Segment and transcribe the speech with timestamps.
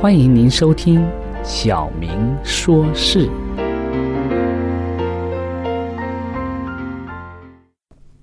[0.00, 0.98] 欢迎您收听
[1.44, 3.28] 《小明说事》。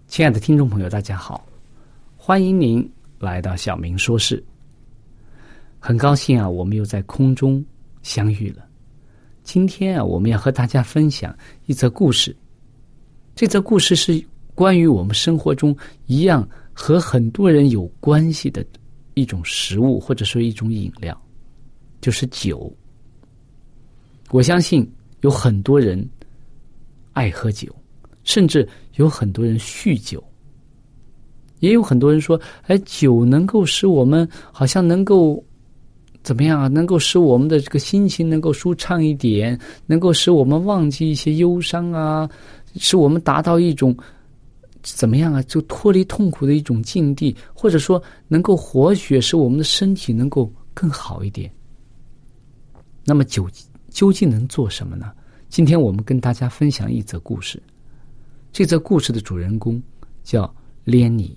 [0.08, 1.46] 亲爱的听众朋友，大家好，
[2.16, 4.40] 欢迎您来到《小明说事》。
[5.78, 7.64] 很高兴啊，我们又在空中
[8.02, 8.66] 相遇了。
[9.44, 11.38] 今天啊，我们要和大家分享
[11.68, 12.36] 一则故事。
[13.36, 14.20] 这则故事是
[14.56, 15.78] 关于我们生活中
[16.08, 18.66] 一样和很多人有关系的
[19.14, 21.16] 一种食物，或者说一种饮料。
[22.02, 22.72] 就是酒。
[24.32, 24.90] 我相信
[25.22, 26.08] 有很多人
[27.14, 27.74] 爱喝酒，
[28.24, 30.24] 甚至有很多人酗酒。
[31.60, 35.44] 也有很多人说：“哎，酒能够使我们好像能够
[36.22, 36.68] 怎么样啊？
[36.68, 42.30] 能够使我们的这个心情能够舒畅一点，能够使我们忘记一些忧伤啊，
[42.76, 43.98] 使我们达到一种
[44.84, 45.42] 怎么样啊？
[45.44, 51.52] 就脱离痛苦的一种境地，或者说能够活血，使我们的身体能够更好一点。”
[53.10, 53.50] 那么酒
[53.90, 55.14] 究竟能做什么呢？
[55.48, 57.64] 今天我们跟大家分享一则故事。
[58.52, 59.82] 这则故事的主人公
[60.26, 60.54] 叫
[60.84, 61.34] 连尼。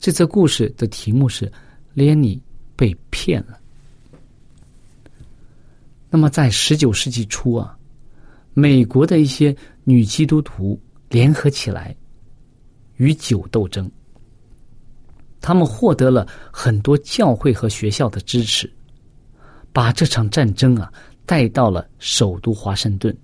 [0.00, 1.50] 这则故事的题目是
[1.94, 2.42] “连尼
[2.74, 3.60] 被骗了”。
[6.10, 7.78] 那么在十九世纪初啊，
[8.54, 10.76] 美国的一些女基督徒
[11.10, 11.94] 联合起来
[12.96, 13.88] 与酒斗争，
[15.40, 18.68] 他们获得了很多教会和学校的支持。
[19.72, 20.92] 把这场战争啊
[21.24, 23.16] 带到了首都华盛顿。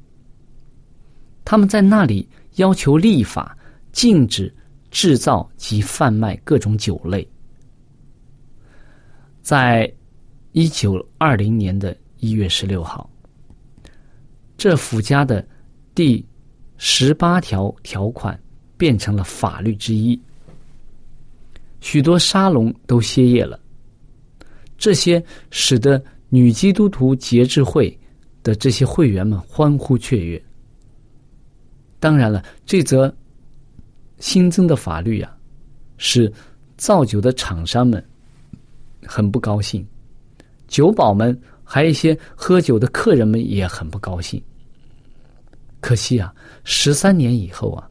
[1.45, 3.57] 他们在那里要求立法
[3.93, 4.55] 禁止
[4.91, 7.27] 制造及贩卖各种酒类。
[9.43, 9.91] 在
[10.53, 13.09] 一九二零年的一月十六号，
[14.57, 15.47] 这附加的
[15.95, 16.25] 第
[16.77, 18.39] 十八条条款
[18.77, 20.19] 变成了法律之一。
[21.81, 23.61] 许多沙龙都歇业了，
[24.79, 26.03] 这些使得。
[26.31, 27.99] 女基督徒节制会
[28.43, 30.43] 的这些会员们欢呼雀跃。
[31.99, 33.15] 当然了，这则
[34.19, 35.37] 新增的法律啊，
[35.97, 36.31] 使
[36.77, 38.05] 造酒的厂商们
[39.05, 39.87] 很不高兴，
[40.67, 44.43] 酒保们还有一些喝酒的客人们也很不高兴。
[45.81, 47.91] 可惜啊，十三年以后啊，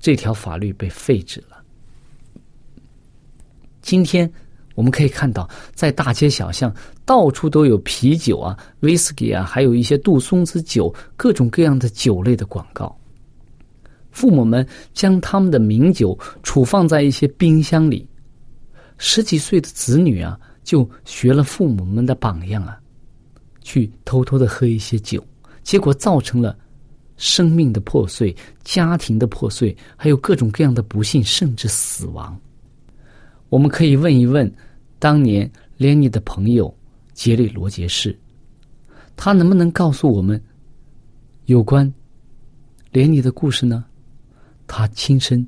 [0.00, 1.62] 这条法律被废止了。
[3.82, 4.32] 今天。
[4.74, 6.74] 我们可以看到，在大街小巷，
[7.04, 12.96] 到处都有啤酒啊、威士忌啊，还有一些杜松子酒，各种各样的酒类的广告。
[14.10, 18.06] 父母们将他们的名酒储放在一些冰箱里，
[18.98, 22.78] 十几岁的子女啊，就学了父母们的榜样啊，
[23.60, 25.24] 去偷偷的喝一些酒，
[25.62, 26.56] 结果造成了
[27.16, 28.34] 生命的破碎、
[28.64, 32.40] 家庭的破碎，还有各种各样的不幸，甚至死亡。
[33.48, 34.52] 我们可以问一问，
[34.98, 36.74] 当年连尼的朋友
[37.12, 38.18] 杰里罗杰士，
[39.16, 40.42] 他能不能告诉我们
[41.46, 41.92] 有关
[42.90, 43.84] 连尼的故事呢？
[44.66, 45.46] 他亲身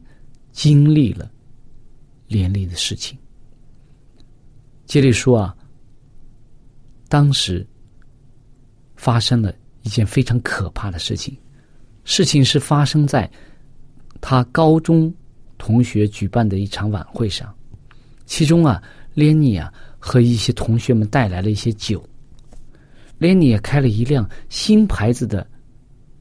[0.52, 1.30] 经历了
[2.28, 3.18] 连尼的事情。
[4.84, 5.56] 杰里说啊，
[7.08, 7.66] 当时
[8.94, 9.52] 发生了
[9.82, 11.36] 一件非常可怕的事情，
[12.04, 13.28] 事情是发生在
[14.20, 15.12] 他高中
[15.58, 17.52] 同学举办的一场晚会上，
[18.26, 18.82] 其中啊，
[19.14, 22.06] 连尼啊和一些同学们带来了一些酒，
[23.16, 25.46] 连尼也开了一辆新牌子的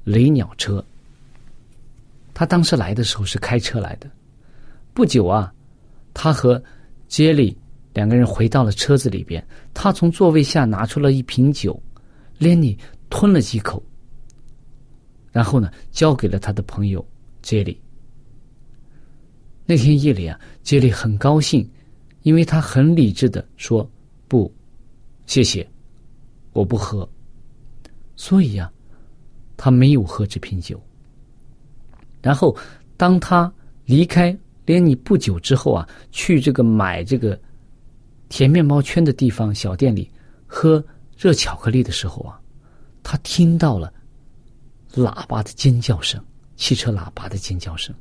[0.04, 0.84] 雷鸟车。
[2.34, 4.10] 他当时来的时候是开车来的，
[4.94, 5.54] 不久啊，
[6.13, 6.63] 他和
[7.07, 7.57] 杰里。
[7.94, 9.42] 两个人回到了车子里边，
[9.74, 11.81] 他从座位下拿出了一瓶酒，
[12.38, 12.78] 连尼
[13.10, 13.81] 吞了几口，
[15.31, 17.08] 然后呢，交给了他的朋友
[17.42, 17.81] 杰里。
[19.66, 21.66] 那天夜里啊，杰里很高兴，
[22.25, 23.88] 因为他很理智的说
[24.27, 24.51] ：“不，
[25.27, 25.66] 谢谢，
[26.54, 27.07] 我不喝。”
[28.18, 28.72] 所以呀，
[29.56, 30.81] 他没有喝这瓶酒。
[32.24, 32.57] 然后，
[32.98, 33.54] 当他
[33.86, 34.36] 离开
[34.66, 37.39] 连尼不久之后啊，去这个买这个。
[38.27, 40.10] 甜面包圈的地方小店里
[40.48, 40.83] 喝
[41.16, 42.42] 热巧克力的时候啊，
[43.04, 43.94] 他听到了
[44.95, 46.19] 喇叭的尖叫声，
[46.56, 47.94] 汽车喇叭的尖叫声。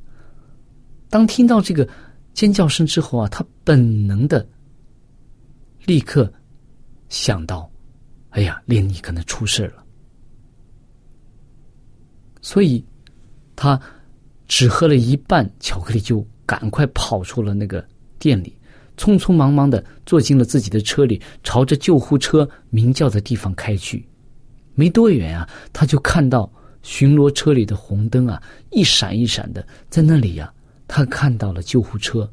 [1.11, 1.87] 当听到这个
[2.35, 4.45] 尖叫声之后啊，他本能的
[5.85, 6.31] 立刻
[7.09, 7.71] 想到
[8.31, 9.83] ：“哎呀，连尼可能出事了。”
[12.41, 12.85] 所以，
[13.55, 13.81] 他
[14.47, 17.83] 只喝了一半巧克力，就赶快跑出了那个
[18.19, 18.55] 店里。
[18.97, 24.07] 匆匆忙忙的坐进了自己的车里，朝着救护车鸣叫的地方开去。
[24.73, 26.51] 没多远啊，他就看到
[26.81, 28.41] 巡逻车里的红灯啊，
[28.71, 30.53] 一闪一闪的，在那里呀，
[30.87, 32.31] 他看到了救护车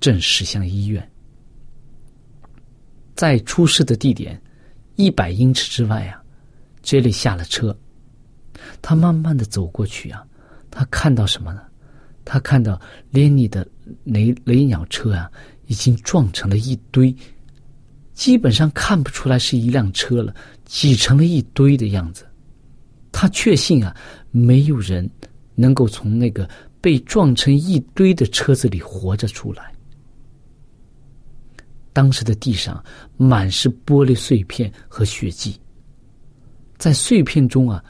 [0.00, 1.10] 正驶向医院。
[3.14, 4.40] 在出事的地点
[4.96, 6.20] 一百英尺之外啊，
[6.82, 7.76] 杰里下了车，
[8.82, 10.26] 他慢慢的走过去啊，
[10.70, 11.62] 他看到什么呢？
[12.24, 12.80] 他看到
[13.10, 13.66] 连尼的
[14.02, 15.30] 雷雷鸟车啊，
[15.66, 17.14] 已经撞成了一堆，
[18.14, 22.26] 基本上看不出来是一辆车了，挤成了一堆的样子。
[23.12, 23.94] 他确信啊，
[24.30, 25.08] 没有人
[25.54, 26.48] 能够从那个
[26.84, 29.74] 被撞成一堆的车子里活着出来。
[31.94, 32.84] 当时的地上
[33.16, 35.58] 满是玻璃碎片和血迹，
[36.76, 37.82] 在碎片中啊，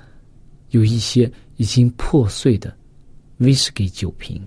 [0.71, 2.73] 有一些已经破碎的。
[3.39, 4.41] 威士忌酒瓶，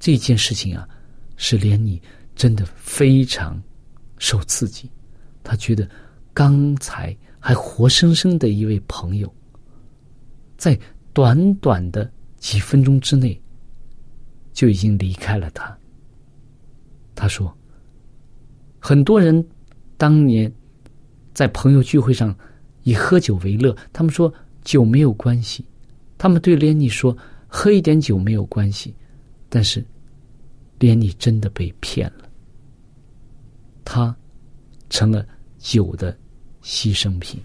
[0.00, 0.88] 这件事情啊，
[1.36, 2.02] 使连你
[2.34, 3.62] 真的非常
[4.18, 4.90] 受刺激。
[5.44, 5.88] 他觉得
[6.32, 9.32] 刚才还活生生的一位朋友，
[10.56, 10.76] 在
[11.14, 13.40] 短短的几分钟之内
[14.52, 15.74] 就已经离开了他。
[17.14, 17.56] 他说
[18.80, 19.42] ：“很多人
[19.96, 20.52] 当年
[21.32, 22.36] 在朋友聚会上
[22.82, 24.32] 以喝酒为乐，他们说
[24.62, 25.64] 酒没有关系。”
[26.18, 27.16] 他们对连尼说
[27.46, 28.94] ：“喝一点酒没有关系。”
[29.48, 29.84] 但是，
[30.80, 32.28] 连尼真的被骗了。
[33.84, 34.14] 他
[34.90, 35.24] 成了
[35.58, 36.16] 酒的
[36.62, 37.40] 牺牲品。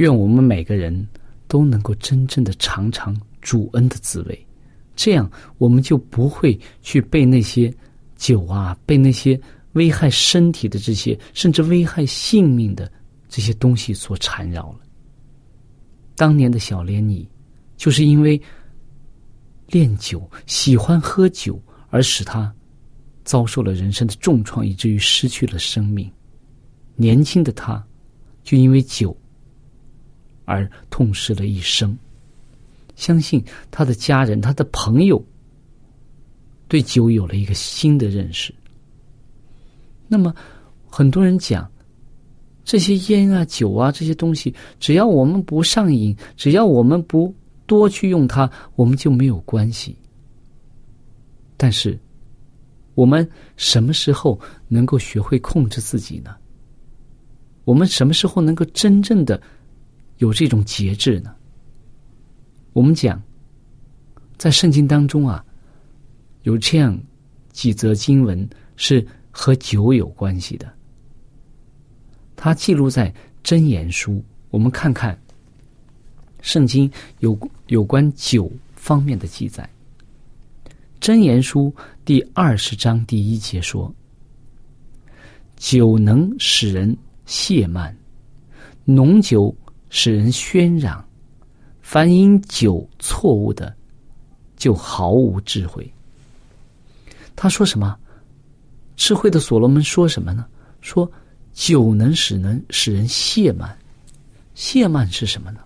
[0.00, 1.06] 愿我们每个人
[1.46, 4.46] 都能够真正的尝尝主恩的滋味，
[4.96, 7.72] 这样我们就不会去被那些
[8.16, 9.38] 酒啊，被那些
[9.72, 12.90] 危害身体的这些，甚至危害性命的
[13.28, 14.78] 这些东西所缠绕了。
[16.16, 17.28] 当年的小莲妮，
[17.76, 18.40] 就是因为
[19.66, 22.50] 恋酒、喜欢喝酒，而使他
[23.22, 26.10] 遭受了人生的重创，以至于失去了生命。
[26.96, 27.86] 年轻的他，
[28.42, 29.14] 就因为酒
[30.44, 31.96] 而痛失了一生。
[32.96, 35.24] 相信他的家人、他的朋友
[36.68, 38.54] 对酒有了一个新的认识。
[40.06, 40.34] 那么，
[40.86, 41.70] 很多人讲
[42.64, 47.34] 这些烟啊、酒啊这些东西，只要我们不上瘾，只要我们不
[47.66, 49.96] 多去用它，我们就没有关系。
[51.56, 51.98] 但是，
[52.94, 56.34] 我们什么时候能够学会控制自己呢？
[57.64, 59.40] 我们什么时候能够真正的
[60.20, 61.34] 有这种节制呢？
[62.72, 63.20] 我们讲，
[64.38, 65.44] 在圣经当中啊，
[66.42, 66.98] 有这样
[67.52, 70.70] 几则经文是和酒有关系的。
[72.36, 73.12] 它记录在
[73.42, 75.18] 真言书，我们看看
[76.42, 79.68] 圣经有有关酒方面的记载。
[81.00, 81.74] 真言书
[82.04, 83.92] 第二十章第一节说
[85.56, 86.94] ：“酒能使人。”
[87.30, 87.96] 懈慢，
[88.84, 89.54] 浓酒
[89.90, 91.04] 使人喧嚷，
[91.82, 93.76] 凡因酒错误的，
[94.56, 95.92] 就毫无智慧。
[97.36, 97.98] 他说什么？
[98.96, 100.46] 智慧的所罗门说什么呢？
[100.80, 101.10] 说
[101.52, 103.76] 酒能使人使人懈慢，
[104.54, 105.60] 懈慢是什么呢？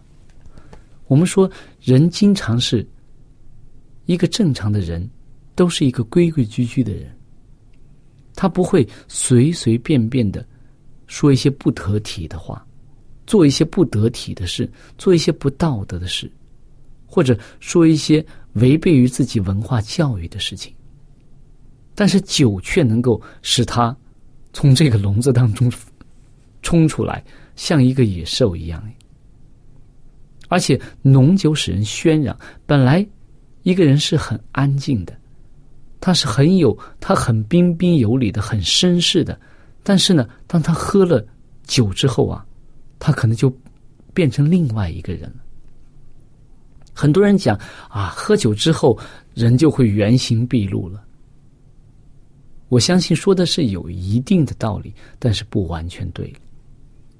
[1.06, 1.50] 我们说
[1.80, 2.86] 人经常是
[4.06, 5.08] 一个正常的人，
[5.54, 7.14] 都是一个规规矩矩的人，
[8.34, 10.46] 他不会随随便便的。
[11.06, 12.66] 说一些不得体的话，
[13.26, 16.30] 做一些不得体的事，做一些不道德的事，
[17.06, 20.72] 或者说一些违背于自己文化教育的事情。
[21.94, 23.96] 但是酒却能够使他
[24.52, 25.72] 从这个笼子当中
[26.60, 27.24] 冲出来，
[27.56, 28.82] 像一个野兽一样。
[30.48, 33.06] 而且浓酒使人喧嚷，本来
[33.62, 35.16] 一个人是很安静的，
[36.00, 39.40] 他是很有，他很彬彬有礼的，很绅士的。
[39.82, 41.24] 但是呢，当他喝了
[41.64, 42.44] 酒之后啊，
[43.04, 43.54] 他可能就
[44.14, 45.44] 变成另外一个人了。
[46.94, 47.54] 很多人讲
[47.90, 48.98] 啊，喝酒之后
[49.34, 51.04] 人就会原形毕露了。
[52.70, 56.32] 我相信说的是有一定的道理，但是不完全对。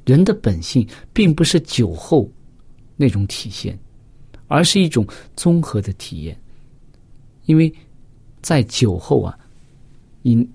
[0.07, 2.27] 人的本性并不是酒后
[2.97, 3.79] 那种体现，
[4.49, 6.35] 而是一种综合的体验。
[7.45, 7.71] 因为
[8.41, 9.39] 在酒后啊，
[10.23, 10.49] 你。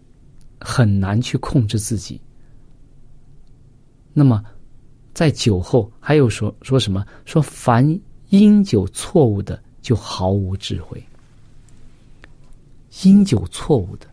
[0.62, 2.20] 很难去控制自己。
[4.12, 4.44] 那么，
[5.14, 7.06] 在酒后还有说说什么？
[7.26, 8.00] 说凡
[8.30, 11.04] 因酒错误的，就毫无智慧。
[13.04, 14.08] 因酒错误的，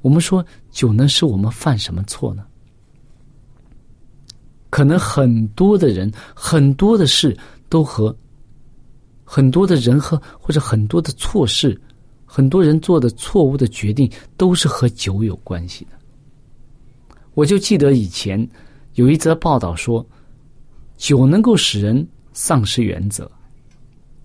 [0.00, 2.44] 我们说酒能使我们犯什么错呢？
[4.70, 7.36] 可能很多的人、很多的事
[7.68, 8.16] 都和
[9.24, 11.80] 很多的人和或者很多的错事。
[12.24, 15.90] 很多人做的错误的决定都是和酒有关系的。
[17.34, 18.48] 我就记得以前
[18.94, 20.04] 有一则报道说，
[20.96, 23.30] 酒能够使人丧失原则。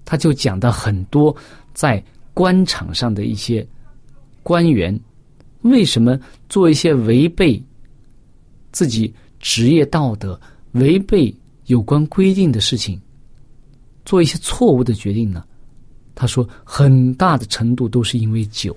[0.06, 1.36] 他就讲到很多
[1.74, 3.66] 在官场上的一些
[4.42, 4.98] 官员
[5.64, 7.62] 为什么做一些违背
[8.72, 10.40] 自己职业道德、
[10.74, 11.34] 违背
[11.66, 13.00] 有关规定的事情，
[14.06, 15.44] 做一些错误的决定呢？
[16.16, 18.76] 他说，很大的程度都是因为酒。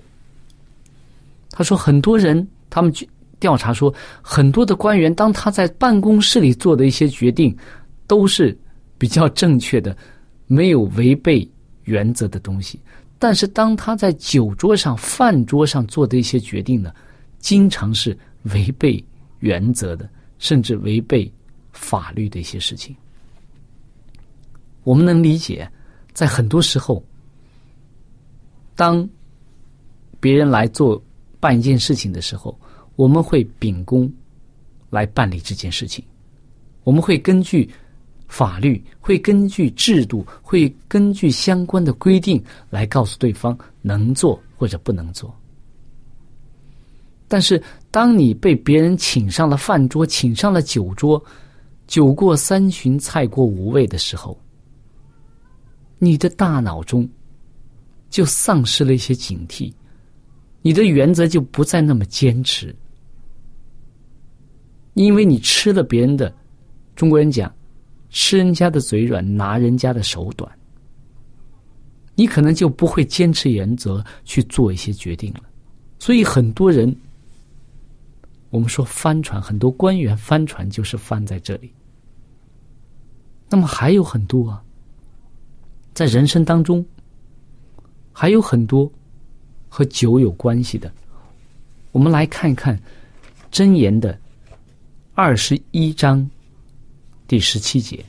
[1.49, 3.07] 他说，很多人他们去
[3.41, 7.53] 调查说，很多的官员当他在办公室里做的一些决定，
[8.07, 8.57] 都是
[8.97, 9.97] 比较正确的，
[10.47, 11.45] 没有违背
[11.83, 12.79] 原则的东西。
[13.19, 16.93] 但是当他在酒桌上、饭桌上做的一些决定呢，
[17.39, 18.17] 经常是
[18.53, 19.03] 违背
[19.39, 20.07] 原则的，
[20.37, 21.29] 甚至违背
[21.71, 22.95] 法律的一些事情。
[24.83, 25.69] 我们能理解，
[26.13, 27.03] 在很多时候。
[28.73, 29.07] 当
[30.19, 30.99] 别人来做
[31.39, 32.57] 办一件事情的时候，
[33.01, 34.07] 我们会秉公
[34.91, 36.05] 来办理这件事情。
[36.83, 37.67] 我们会根据
[38.27, 42.39] 法律，会根据制度，会根据相关的规定
[42.69, 45.35] 来告诉对方能做或者不能做。
[47.27, 51.19] 但是，当你被别人请上了饭桌，请上了酒桌，
[51.87, 54.39] 酒过三巡，菜过五味的时候，
[55.97, 57.09] 你的大脑中。
[58.11, 59.73] 就丧失了一些警惕，
[60.61, 62.75] 你的原则就不再那么坚持，
[64.93, 66.33] 因为你吃了别人的。
[66.95, 67.51] 中国人讲，
[68.09, 70.51] 吃人家的嘴软，拿人家的手短，
[72.13, 75.41] 你可能就不会坚持原则去做一些决定了。
[75.97, 76.93] 所以很多人，
[78.49, 81.73] 我们说帆船，很多官员帆船就是翻在这里。
[83.49, 84.61] 那么还有很多啊，
[85.93, 86.85] 在人生当中，
[88.11, 88.91] 还有很多
[89.69, 90.91] 和酒有关系的。
[91.91, 92.77] 我们来看一看
[93.51, 94.19] 《箴言》的
[95.13, 96.27] 二十一章
[97.27, 98.03] 第十七节，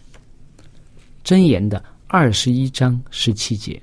[1.29, 3.83] 《箴言》的二十一章十七节，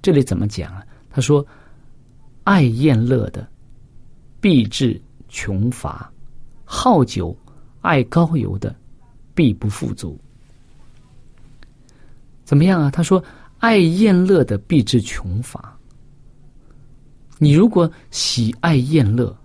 [0.00, 0.82] 这里怎么讲啊？
[1.10, 1.46] 他说
[2.44, 3.46] ：“爱宴乐的，
[4.40, 4.98] 必致
[5.28, 6.10] 穷乏；
[6.64, 7.36] 好酒、
[7.82, 8.74] 爱高油的，
[9.34, 10.18] 必不富足。”
[12.44, 12.90] 怎么样啊？
[12.90, 13.22] 他说
[13.60, 15.78] ：“爱宴乐的，必致穷乏。”
[17.36, 19.36] 你如果喜爱宴乐、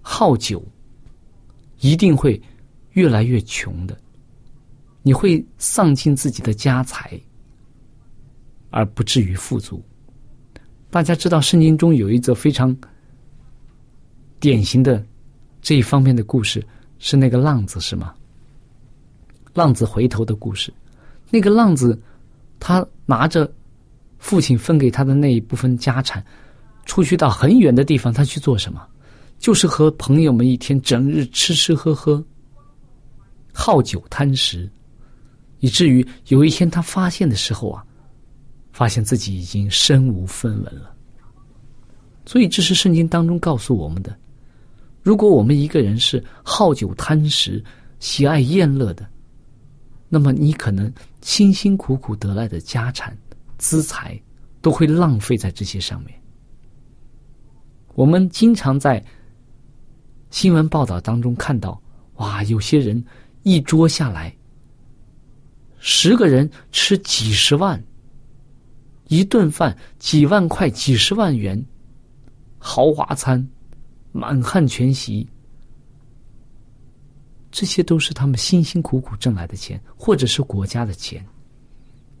[0.00, 0.64] 好酒，
[1.82, 2.40] 一定会
[2.92, 3.98] 越来越穷的。
[5.02, 7.20] 你会丧尽自己的家财，
[8.70, 9.84] 而不至于富足。
[10.90, 12.74] 大家知道，圣经中有一则非常
[14.38, 15.04] 典型的
[15.60, 16.64] 这一方面的故事，
[16.98, 18.14] 是那个浪子，是吗？
[19.52, 20.72] 浪子回头的故事。
[21.30, 22.00] 那个浪子，
[22.60, 23.52] 他拿着
[24.18, 26.24] 父亲分给他的那一部分家产。
[26.84, 28.86] 出去到很远的地方，他去做什么？
[29.42, 32.24] 就是和朋友们一天整日吃吃喝喝，
[33.52, 34.70] 好酒贪食，
[35.58, 37.84] 以至于有一天他发现的时候啊，
[38.72, 40.94] 发现自己已经身无分文了。
[42.24, 44.16] 所以这是圣经当中告诉我们的：
[45.02, 47.62] 如果我们一个人是好酒贪食、
[47.98, 49.04] 喜爱宴乐的，
[50.08, 53.18] 那么你可能辛辛苦苦得来的家产、
[53.58, 54.16] 资财，
[54.60, 56.14] 都会浪费在这些上面。
[57.94, 59.04] 我们经常在
[60.32, 61.80] 新闻报道当中看到，
[62.14, 63.04] 哇，有些人
[63.42, 64.34] 一桌下来，
[65.78, 67.80] 十个人吃几十万，
[69.08, 71.62] 一顿饭几万块、几十万元，
[72.58, 73.46] 豪华餐，
[74.10, 75.28] 满汉全席，
[77.50, 81.22] 这些都是他们辛辛苦苦挣来的钱，或者是国家的钱，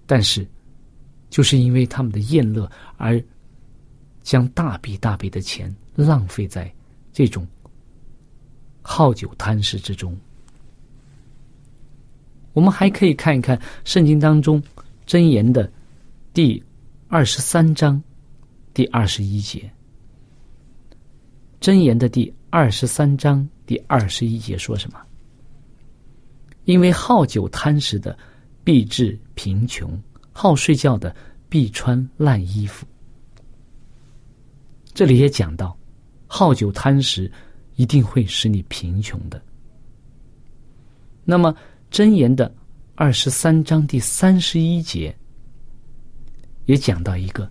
[0.04, 0.46] 但是，
[1.30, 3.20] 就是因为他们的宴乐而。
[4.24, 6.72] 将大笔大笔的钱浪费在
[7.12, 7.44] 这种
[8.82, 10.14] 好酒贪食之中。
[12.52, 14.62] 我们还可以看一看圣经当中
[15.06, 15.72] 箴言的
[16.34, 16.62] 第
[17.08, 18.02] 二十三章
[18.74, 19.70] 第二十一节。
[21.60, 25.00] 箴言的第二十三章第二十一节说什么？
[26.64, 28.16] 因为好酒贪食的
[28.64, 30.00] 必致贫穷，
[30.32, 31.14] 好睡觉的
[31.48, 32.86] 必穿烂衣服。
[34.92, 35.76] 这里也讲到，
[36.26, 37.30] 好酒贪食
[37.76, 39.40] 一定会使你贫穷的。
[41.24, 41.54] 那么
[41.90, 42.52] 箴言的
[42.94, 45.14] 二十三章第三十一节
[46.66, 47.50] 也讲到一个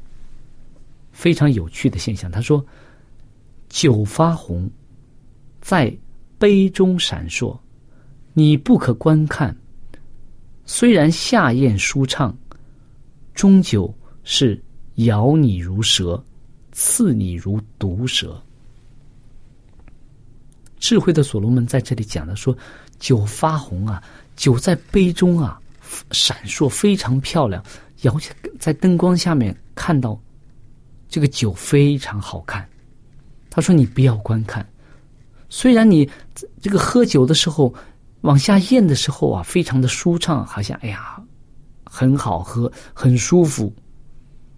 [1.11, 2.65] 非常有趣的现象，他说
[3.69, 4.69] ：“酒发红，
[5.61, 5.95] 在
[6.37, 7.57] 杯中闪烁，
[8.33, 9.55] 你不可观看。
[10.65, 12.37] 虽然下咽舒畅，
[13.33, 14.61] 终究是
[14.95, 16.23] 咬你如蛇。”
[16.73, 18.41] 刺你如毒蛇。
[20.81, 22.57] 智慧的所罗门在这里讲的说
[22.99, 24.03] ：“酒发红啊，
[24.35, 25.61] 酒在杯中啊，
[26.09, 27.63] 闪烁非常漂亮，
[28.01, 30.19] 摇起在灯光下面看到
[31.07, 32.67] 这个酒非常好看。”
[33.51, 34.67] 他说：“你不要观看，
[35.49, 36.09] 虽然你
[36.59, 37.71] 这个喝酒的时候
[38.21, 41.21] 往下咽的时候啊，非常的舒畅，好像哎呀
[41.85, 43.71] 很好喝，很舒服，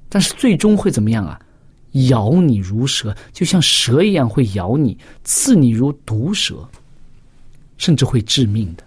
[0.07, 1.38] 但是最终会怎么样啊？”
[2.10, 6.67] 咬你如蛇，就像蛇一样会咬你；刺你如毒蛇，
[7.77, 8.84] 甚至会致命的。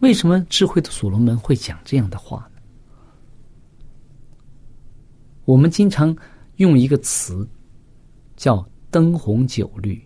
[0.00, 2.60] 为什么智慧的所罗门会讲这样的话呢？
[5.44, 6.14] 我们经常
[6.56, 7.48] 用一个词
[8.36, 10.02] 叫“灯红酒绿”。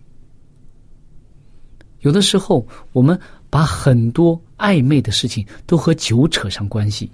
[2.01, 3.19] 有的时候，我们
[3.49, 7.09] 把很多暧昧的事情都和酒扯上关系。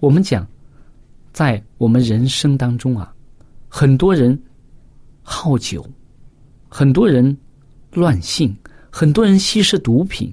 [0.00, 0.46] 我们讲。
[1.32, 3.10] 在我们人生当中啊，
[3.66, 4.38] 很多人
[5.22, 5.82] 好酒，
[6.68, 7.34] 很多人
[7.92, 8.54] 乱性，
[8.90, 10.30] 很多人吸食毒品，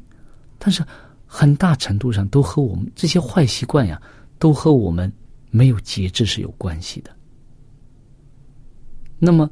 [0.58, 0.84] 但是
[1.26, 4.02] 很大程度上都和我们这些坏习惯呀，
[4.40, 5.10] 都和我们
[5.52, 7.10] 没有节制是有关系的。
[9.18, 9.50] 那么，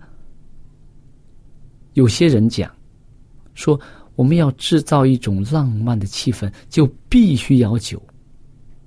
[1.94, 2.70] 有些人讲
[3.54, 3.80] 说，
[4.16, 8.02] 我们要制造一种浪漫的气氛，就必须要酒。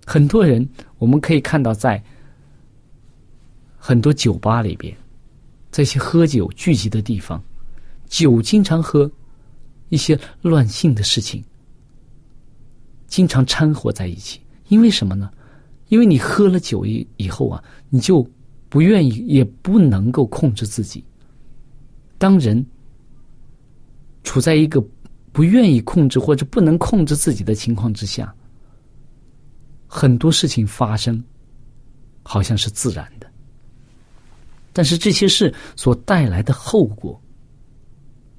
[0.05, 0.68] 很多人
[0.99, 2.03] 我们可以看到在。
[3.83, 4.95] 很多酒吧里边，
[5.73, 7.43] 这些喝酒聚集的地方，
[8.09, 9.11] 酒经常喝，
[9.88, 11.43] 一些乱性的事情，
[13.07, 14.38] 经常掺和在一起。
[14.69, 15.31] 因为什么呢？
[15.88, 18.25] 因为你喝了酒以以后啊，你就
[18.69, 21.03] 不愿意，也不能够控制自己。
[22.19, 22.64] 当人
[24.23, 24.85] 处在一个
[25.33, 28.33] 不愿意控制或者不能控制自己的情况之下，
[29.88, 31.25] 很多事情发生，
[32.23, 33.20] 好像是自然的。
[34.73, 37.21] 但是这些事所带来的后果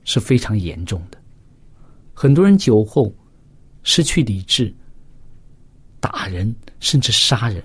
[0.04, 1.18] 是非常严重的。
[2.14, 3.14] 很多人酒后
[3.84, 4.74] 失去理智。
[6.00, 7.64] 打人，甚至杀人。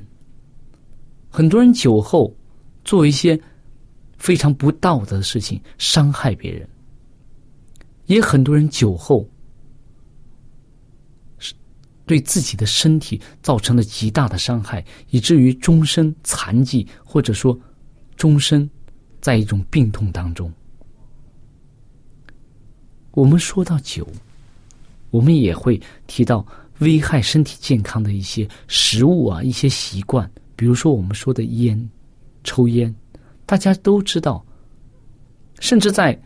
[1.30, 2.36] 很多人酒后
[2.84, 3.40] 做一些
[4.18, 6.68] 非常不道德的事情，伤害别人。
[8.04, 9.26] 也很多人酒后
[11.38, 11.54] 是
[12.04, 17.58] 对自己的身体造成了极大的伤害，以至于终身残疾，或者说
[18.16, 18.68] 终身
[19.20, 20.52] 在一种病痛当中。
[23.12, 24.06] 我们说到酒，
[25.10, 26.46] 我们也会提到。
[26.80, 31.90] 危害身体健康的一些食物啊，一些习惯，比如说我们说的烟、
[32.44, 32.94] 抽烟，
[33.46, 34.44] 大家都知道，
[35.58, 36.22] 甚至在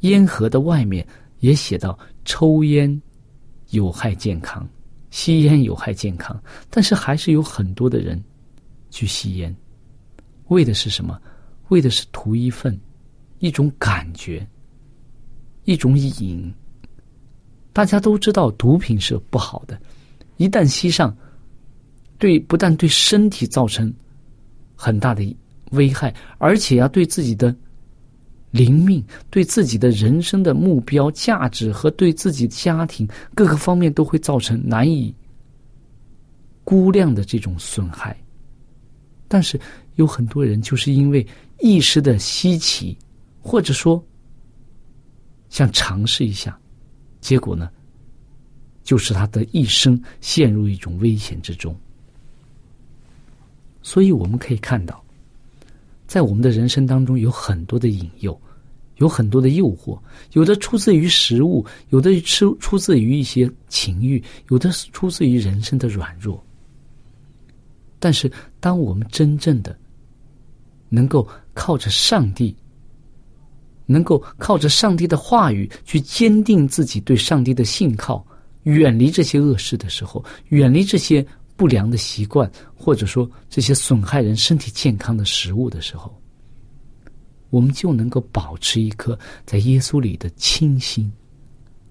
[0.00, 1.02] 烟盒的外面
[1.38, 3.00] 也写到抽烟
[3.70, 4.68] 有害健康，
[5.08, 8.22] 吸烟有害健康，但是还是有很多的人
[8.90, 9.56] 去吸烟，
[10.48, 11.20] 为的是什么？
[11.68, 12.78] 为的是图一份
[13.40, 14.46] 一种感觉，
[15.64, 16.52] 一种瘾。
[17.72, 19.78] 大家都知道毒品是不好的，
[20.38, 21.16] 一旦吸上，
[22.18, 23.92] 对不但对身体造成
[24.74, 25.22] 很大的
[25.72, 27.54] 危害，而且要对自己的
[28.50, 35.14] 灵命、对自己的人生的目标、价值和对自己家庭各个方面都会造成难以
[36.64, 38.16] 估量的这种损害。
[39.28, 39.60] 但是
[39.98, 41.26] 有很多人就是因为
[41.58, 42.96] 一时的稀奇，
[43.42, 44.02] 或者说
[45.50, 46.56] 想尝试一下。
[47.20, 47.68] 结果呢，
[48.84, 51.76] 就是他的一生陷入一种危险之中。
[53.82, 55.04] 所以我们可以看到，
[56.06, 58.40] 在我们的人生当中有很多的引诱，
[58.98, 60.00] 有很多的诱惑，
[60.34, 66.40] 有的出自于食物，有的出出自于一些情欲，有的是出自于人生的软弱。
[67.98, 68.30] 但是，
[68.60, 69.76] 当我们真正的
[70.88, 72.56] 能够靠着上帝。
[73.90, 78.22] 能够靠着上帝的话语去坚定自己对上帝的信靠，
[78.64, 86.14] 远离这些恶事的时候，远离这些不良的习惯，或者说这些损害人身体健康的食物的时候，
[87.48, 91.10] 我们就能够保持一颗在耶稣里的清心，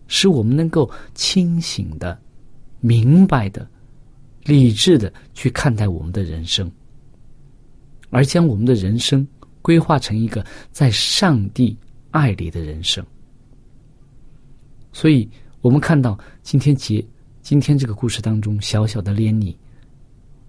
[0.06, 2.16] 使我们能够清醒的、
[2.80, 3.68] 明白的、
[4.44, 6.72] 理智的去看待我们的人生，
[8.10, 9.28] 而将我们的人生
[9.62, 11.78] 规划成一个在上帝。
[12.10, 13.06] 爱里的人生，
[14.92, 15.30] 所以
[15.62, 17.06] 我们看到今天节
[17.44, 19.56] 今天这个故事当中，小小的莲妮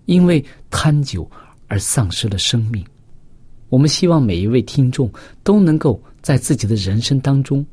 [0.07, 1.31] 因为贪酒
[1.66, 2.83] 而丧失了生命。
[3.68, 7.66] 我们希望每一位听众都能够在自己的人生当中，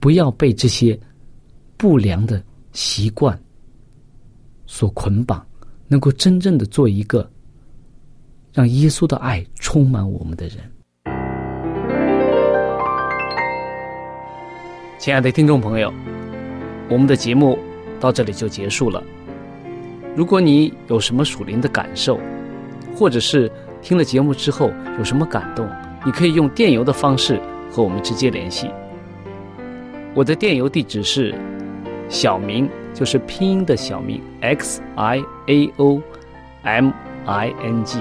[0.00, 0.98] 不要被这些
[1.76, 3.40] 不良的习惯
[4.64, 5.46] 所捆绑，
[5.86, 7.30] 能够真正的做一个
[8.56, 10.56] 让耶稣的爱充满我们的人。
[14.96, 15.92] 亲爱的听众朋友，
[16.88, 17.58] 我们的节目
[18.00, 19.02] 到这里就结束了。
[20.14, 22.18] 如果你有什么属灵的感受，
[22.96, 25.68] 或者是听了节目之后有什么感动，
[26.02, 27.38] 你可以用电邮的方式
[27.70, 28.70] 和我们直接联系。
[30.14, 31.34] 我的电邮地址是
[32.08, 36.00] 小明，就是拼音的小明 x i a o
[36.62, 36.90] m
[37.26, 38.00] i n g，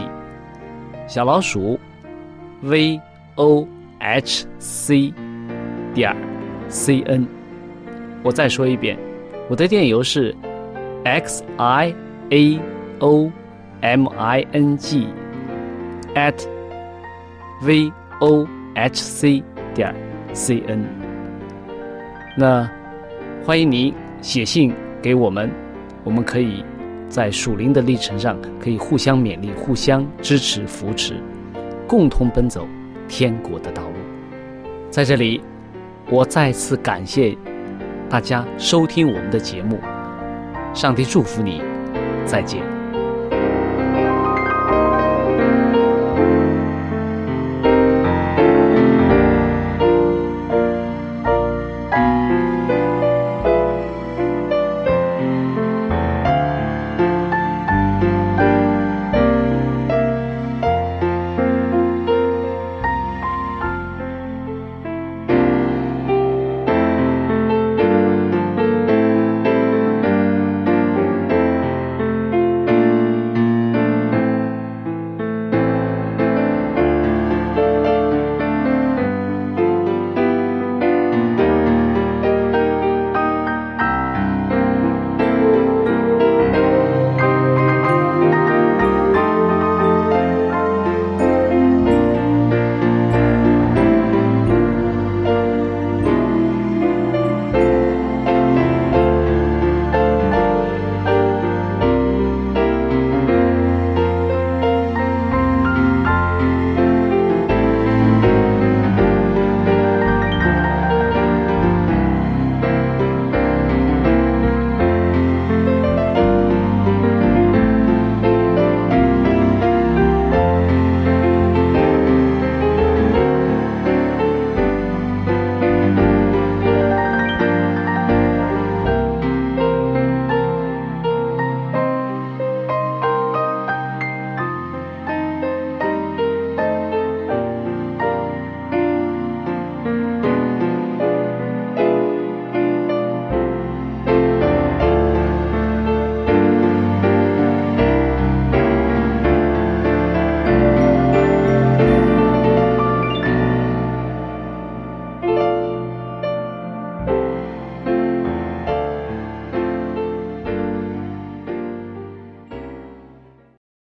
[1.07, 1.79] 小老鼠
[2.61, 2.99] v
[3.35, 3.67] o
[3.99, 5.13] h c
[5.93, 6.15] 点。
[6.67, 7.27] c n，
[8.23, 8.97] 我再说一遍，
[9.47, 10.35] 我的电邮是
[11.03, 11.93] x i
[12.31, 12.59] a
[12.97, 13.31] o
[13.81, 15.07] m i n g
[16.15, 16.33] at
[17.61, 19.43] v o h c
[19.75, 19.93] 点
[20.33, 20.83] c n。
[22.35, 22.67] 那
[23.45, 25.51] 欢迎您写信给我们，
[26.03, 26.65] 我们可以
[27.15, 31.13] 在属灵的历程上可以互相勉励、互相支持、扶持，
[31.87, 32.67] 共同奔走
[33.07, 33.95] 天国的道路。
[34.91, 35.41] 在这里。
[36.07, 37.35] 我再次感谢
[38.07, 39.79] 大家收听我们的节目，
[40.71, 41.63] 上帝祝福你，
[42.27, 42.74] 再见。